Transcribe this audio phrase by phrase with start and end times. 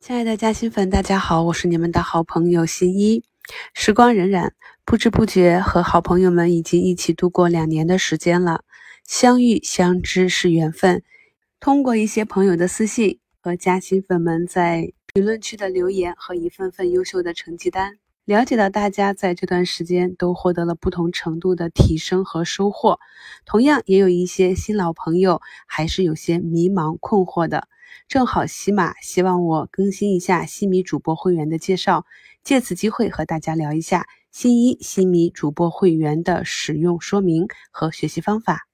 [0.00, 3.22] 亲爱的嘉兴粉，大家好，我是你们的好朋友新一。
[3.74, 4.52] 时光荏苒，
[4.86, 8.64] 不知不觉和好朋友们已经一起度过两年的时间了。
[9.06, 11.02] 相遇相知是缘分，
[11.60, 22.98] 通过一些朋友的私信和嘉兴粉们在评论区的留言和一份份优秀的成绩单，了解到大家在这段时间都获得了不同程度的提升和收获。
[23.44, 27.68] 同样，也有一些新老朋友还是有些迷茫困惑的。
[28.08, 32.04] 正好喜马希望我更新一下西米主播会员的介绍，
[32.42, 38.66] 借此机会和大家聊一下新一西米主播会员的使用说明和学习方法。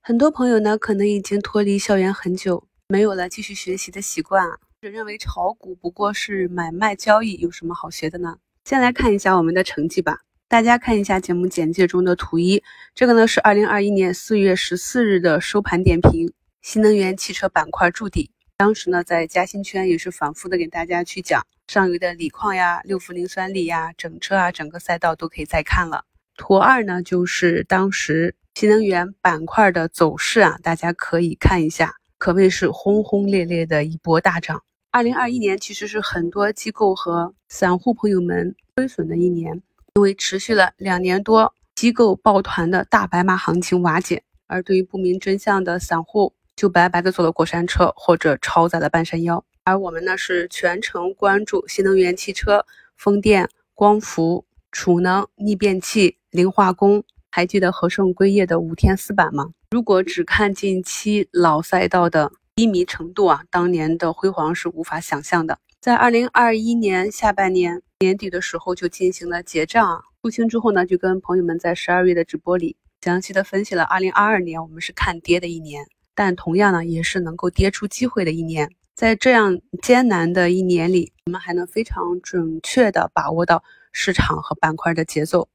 [0.00, 4.46] 很多朋友呢，可能已经脱离校园很久，没有了继续学习的习惯，
[4.80, 8.38] 只认为炒股不过是买卖交易，有什么好学的呢？
[8.64, 10.20] 先来看一下我们的成绩吧。
[10.48, 12.62] 大家看一下节目简介中的图一，
[12.94, 18.30] 这个呢是二零二一年四月十四日的收盘点评，新能源汽车板块筑底。
[18.58, 26.06] 当时呢，在嘉兴圈也是反复的给大家去讲上游的锂矿呀、六氟磷酸锂呀、整车啊，整个赛道都可以再看了。
[26.38, 34.62] 图二呢，就是当时新能源板块的走势啊，大家可以看一下，可谓是轰轰烈烈的一波大涨。
[34.90, 39.52] 二零二一年其实是很多机构和散户朋友们亏损的一年，
[39.96, 46.32] 因为持续了两年多，机构抱团的大白马行情瓦解，而对于不明真相的散户。
[46.56, 49.44] 就白白的坐了过山车，或者超载了半山腰。
[49.62, 52.64] 而我们呢，是全程关注新能源汽车、
[52.96, 57.04] 风电、光伏、储能、逆变器、磷化工。
[57.30, 59.50] 还记得和盛硅业的五天四板吗？
[59.70, 65.58] 如果只看近期老赛道的低迷程度啊，当年的辉煌是无法想象的。
[65.78, 75.86] 在二零二一年下半年年底的时候就进行了结账啊，出清之后呢，就跟朋友们在十二月的直播里详细的分析了二零二二年我们是看跌的一年。
[76.16, 78.68] 但同样呢，也是能够跌出机会的一年。
[78.94, 85.48] 在这样艰难的一年里，我们还能非常准确的把握到市场和板块的节奏。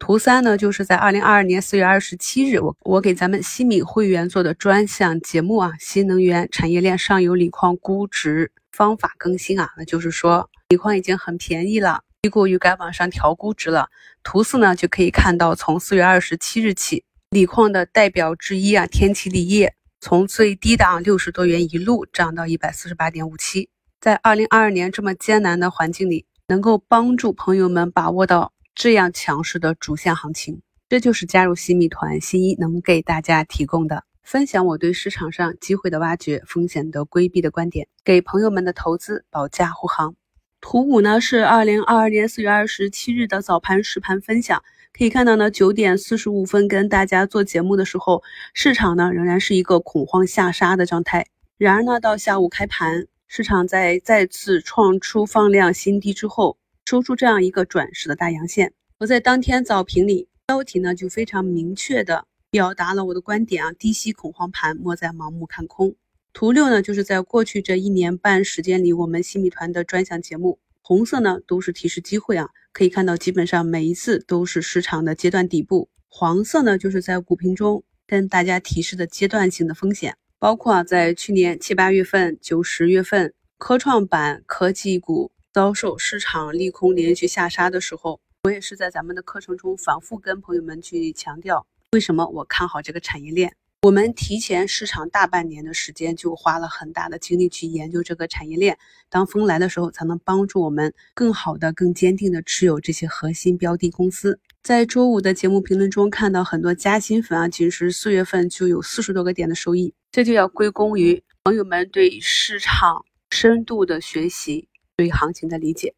[0.00, 13.88] 图三呢，就是在二零二二年四月二十七日，我我给咱们西米会员做的专项节目啊，新能源产业链上游锂矿估值方法更新啊，那就是说锂矿已经很便宜了，机构又该往上调估值了。
[14.24, 19.74] 图四呢，就可以看到从四月二十七日起，锂矿的代表之一啊，天齐锂业。
[20.00, 23.68] 从最低档六十多元一路涨到一百四十八点五七，
[24.00, 40.14] 在二零二二年这么艰难的环境里，能够帮助朋友们把握到这样强势的主线行情，这就是加入新米团新一能给大家提供的分享我对市场上机会的挖掘、风险的规避的观点，给朋友们的投资保驾护航。
[40.60, 44.62] 图五呢是二零二二年四月二十七日的早盘实盘分享。
[44.98, 48.20] 可以看到呢，九点四十五分跟大家做节目的时候，
[48.52, 51.24] 市场呢仍然是一个恐慌下杀的状态。
[51.56, 58.72] 然而呢，到下午开盘，市场在再次创出放量新低之后，收出这样一个转势的大阳线。
[58.98, 65.94] 我在当天早评里标题呢就非常明确的表达了我的观点啊，低吸恐慌盘，莫再盲目看空。
[66.32, 72.48] 图六呢，就是在过去这一年半时间里，我们新米团的专项节目，红色呢都是提示机会啊。
[72.78, 75.88] 可以看到，基本上每一次都是市场的阶段底部。
[76.06, 93.56] 黄色呢，就是在股评中跟大家提示的阶段性的风险，包括，在去年七八月份、九十月份，科创板科技股遭受市场利空连续下杀的时候，我也是在咱们的课程中反复跟朋友们去强调，为什么我看好这个产业链。
[93.82, 98.76] 我们提前市场大半年的时间，就花了很大的精力去研究这个产业链。
[99.08, 104.40] 当风来的时候，才能帮助我们更好的、更坚定的持有这些核心标的公司。
[104.64, 114.66] 在周五的节目评论中，看到很多加薪粉啊，其实四月份就有四十多个点的收益，这就要归功于朋友们对市场深度的学习，
[114.96, 115.94] 对行情的理解。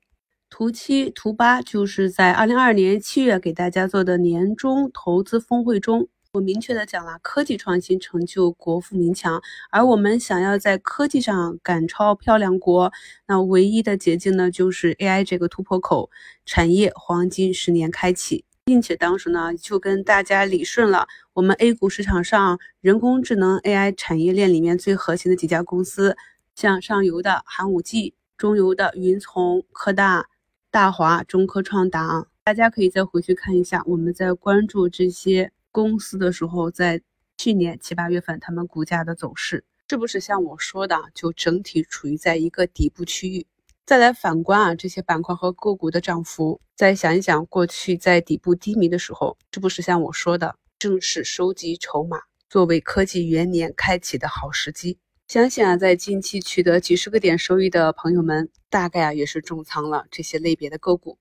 [0.51, 6.11] 图七、图八就是在二零二二年七月给大家做的年终投资峰会中。
[6.33, 12.93] 我明确的讲了，科技创新成就国富民强，而我们想要在科技上赶超漂亮国，
[13.27, 16.09] 那唯一的捷径呢，就是 AI 这个突破口，
[16.47, 26.17] 产业黄金十年开启，并且当时呢，就跟大家理顺了我们 A 股市场上人工智能 AI 产业链里面最核心的几家公司，
[26.55, 30.29] 像上游的寒武纪，中游的云从、科大、
[30.71, 35.51] 大华、中科创达，大家可以再回去看一下，我们在关注这些。
[35.73, 37.01] 公司的时候，在
[37.37, 43.47] 去年七八月份，他们股价的走势是不是像我说的，就整体处于在一个底部区域？
[43.87, 54.99] 再来反观啊，这些板块和个股的涨幅，再想一想过去在底部低迷的时候，是不是像我说的，正是收集筹码，作为科技元年开启的好时机？
[55.27, 61.19] 相信啊，在近期取得几十个点收益的朋友们，大概啊也是重仓了这些类别的个股。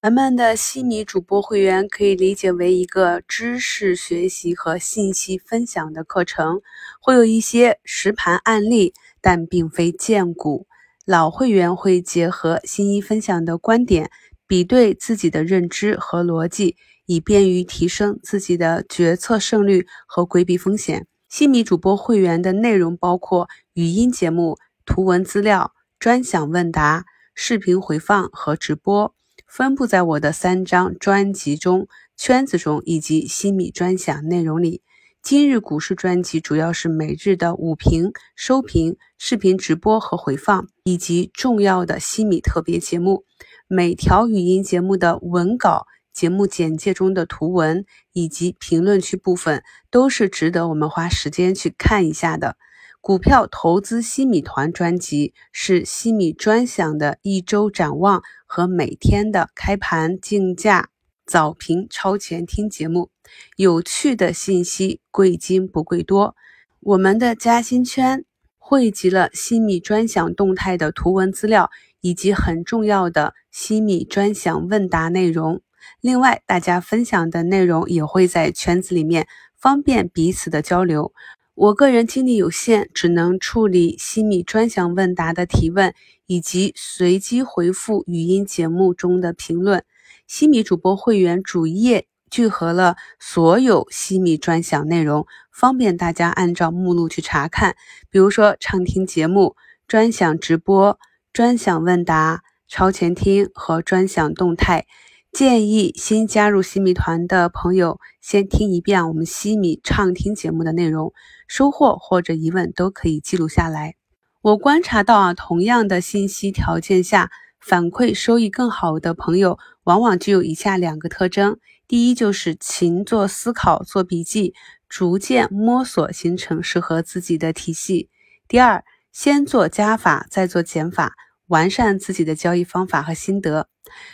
[0.00, 6.60] 咱们的西米主播会员可以理解为一个知识学习和信息分享的课程，
[7.00, 10.68] 会有一些实盘案例，但并非荐股。
[11.04, 14.08] 老会员会结合新一分享的观点，
[14.46, 21.08] 比对自己的认知和逻辑，以便于提升自己的决策胜率和规避风险。
[21.28, 27.04] 西米主播会员的内容包括语音节目、图文资料、专享问答、
[27.34, 29.12] 视频回放和直播，
[29.48, 34.82] 分布在我的三张专辑中、圈子中以及西米专享内容里。
[35.22, 43.24] 今日股市专辑主要是每日的午评、收评、视频直播和回放，以及重要的西米特别节目。
[43.66, 45.86] 每条语音节目的文稿。
[46.10, 52.56] 节目简介中的图文以及评论区部分都是值得我们花时间去看一下的。
[53.00, 60.90] 股票投资西米团专辑是西米专享的一周展望和每天的开盘竞价
[61.24, 63.10] 早评超前听节目，
[63.56, 66.34] 有趣的信息贵精不贵多。
[66.80, 68.24] 我们的嘉兴圈
[68.58, 75.62] 汇集了西米专享动态的图文资料以及很重要的西米专享问答内容。
[76.00, 81.12] 另外，大家分享的内容也会在圈子里面，方便彼此的交流。
[81.60, 85.92] 我个人精力有限，只能处理西米专享问答的提问，
[86.26, 89.82] 以及随机回复语音节目中的评论。
[90.28, 97.74] 西米主播会员主页聚合了所有西米专享内容，方便大家按照目录去查看。
[98.08, 99.56] 比如说畅听节目、
[99.88, 100.96] 专享直播、
[101.32, 104.86] 专享问答、超前听和专享动态。
[105.32, 111.12] 建议新加入西米团的朋友先听一遍我们西米畅听节目的内容，
[111.46, 113.94] 收获或者疑问都可以记录下来。
[114.40, 117.30] 我观察到啊，同样的信息条件下，
[117.60, 124.54] 反馈收益更好的朋友，往往具有以下两个特征：第一，就是勤做思考、做笔记，
[124.88, 128.08] 逐渐摸索形成适合自己的体系；
[128.48, 128.82] 第二，
[129.12, 131.14] 先做加法，再做减法。
[131.48, 133.68] 完善自己的交易方法和心得，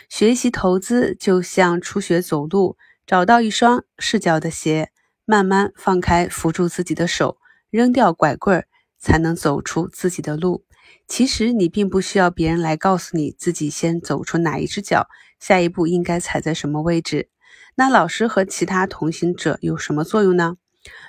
[0.09, 4.91] 学习投资就像初学走路，找到一双视角的鞋，
[5.25, 7.37] 慢慢放开扶住自己的手，
[7.69, 8.67] 扔掉拐棍儿，
[8.97, 10.63] 才能走出自己的路。
[11.07, 15.07] 其实你并不需要别人来告诉你自己先走出哪一只脚，
[15.39, 17.29] 下一步应该踩在什么位置。
[17.75, 20.55] 那老师和其他同行者有什么作用呢？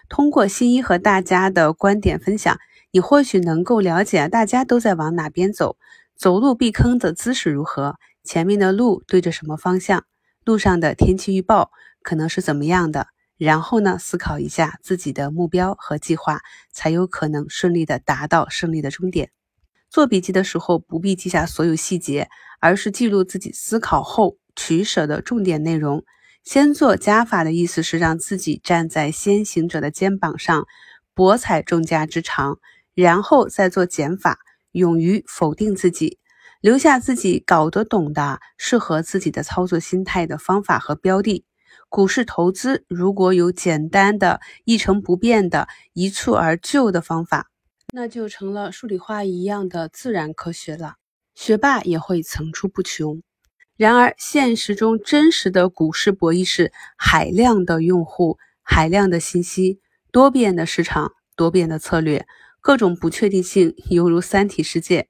[0.09, 2.59] 通过新一和大家的观点分享，
[2.91, 5.77] 你或许能够了解大家都在往哪边走。
[6.17, 7.97] 走路避坑的姿势如何？
[8.25, 10.05] 前面的路对着什么方向？
[10.45, 11.71] 路上的天气预报
[12.03, 13.09] 可能是怎么样的？
[13.37, 16.41] 然后呢，思考一下自己的目标和计划，
[16.73, 19.31] 才有可能顺利的达到胜利的终点。
[19.91, 22.29] 做笔记的时候不必记下所有细节，
[22.61, 26.03] 而是记录自己思考后取舍的重点内容。
[26.43, 30.65] 先做加法的意思是让自己站在先行者的肩膀上，
[31.13, 32.59] 博采众家之长，
[32.95, 34.39] 然后再做减法。
[34.77, 36.19] 勇于否定自己，
[36.61, 41.47] 留下自己搞得懂的、适合自己的操作心态的方法和标的。
[41.89, 47.51] 股市投资如果有简单的、一成不变的、一蹴而就的方法，
[47.95, 50.97] 那就成了数理化一样的自然科学了，
[51.35, 53.23] 学霸也会层出不穷。
[53.79, 59.81] 然而，现实中真实的股市博弈是海量的用户、海量的信息、
[60.11, 62.27] 多变的市场、多变的策略。
[62.67, 65.07] 各种不确定性犹如三体世界。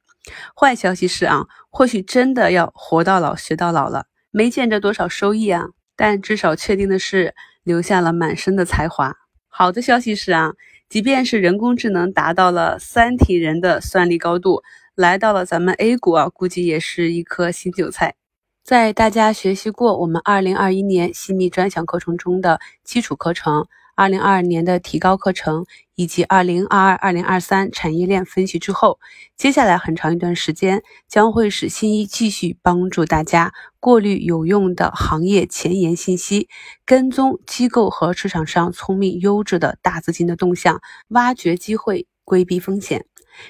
[0.55, 5.65] 坏消息是啊，或许真的要活到老学到老了，没见着多少收益啊，
[5.97, 7.35] 但至少确定的是
[7.65, 9.17] 留下了满身的才华。
[9.49, 10.53] 好的消息是啊，
[10.91, 14.63] 即便是人工智能达到了三体人的算力高度，
[14.95, 18.17] 来到了咱们 A 股啊，估计也是一颗新韭菜。
[18.63, 23.67] 在大家学习过我们二零二一年西密专享课程中的基础课程。
[23.97, 29.01] 二零二二年的提高课程以及二零二二、二零二三产业链分析之后，
[29.39, 36.51] 接下来很长一段时间将会是新一继续帮助大家过滤有用的行业前沿信息，
[36.85, 43.07] 跟踪机构和市场上聪明优质的大资金的动向，挖掘机会，规避风险。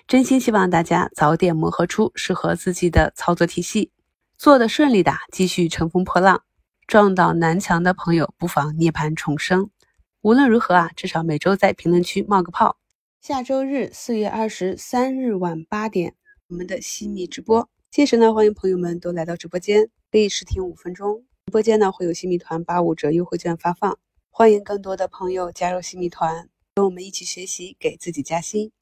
[0.06, 3.90] 真心希望大家早点磨合出适合自己的操作体系，
[4.38, 6.42] 做得顺利的继续乘风破浪，
[6.86, 9.70] 撞倒南墙的朋友不妨涅槃重生。
[10.26, 12.76] 无论如何啊，至少每周在评论区冒个泡。
[13.20, 16.16] 下周日四月二十三日晚八点，
[16.48, 21.24] 我们的西米直播，届时呢，欢迎朋友们都来到直播间，可以试听五分钟。
[21.46, 23.96] 直播间呢会有西米团八五折优惠券发放，
[24.28, 28.72] 欢迎更多的朋友加入西米团，跟我们一起学习，给自己加薪。